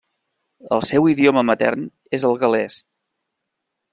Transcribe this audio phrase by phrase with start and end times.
[0.77, 1.85] El seu idioma matern
[2.19, 2.79] és el gal·lès.